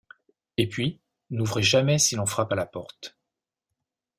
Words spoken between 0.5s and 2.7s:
Et puis, n’ouvrez jamais si l’on frappe à la